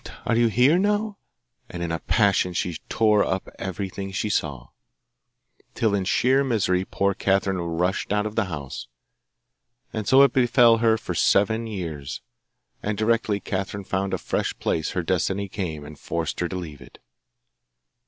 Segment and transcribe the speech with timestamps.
[0.25, 1.15] are you here now?'
[1.69, 4.69] And in a passion she tore up everything she saw,
[5.75, 8.87] till in sheer misery poor Catherine rushed out of the house.
[9.93, 12.23] And so it befell for seven years,
[12.81, 16.81] and directly Catherine found a fresh place her Destiny came and forced her to leave
[16.81, 16.97] it.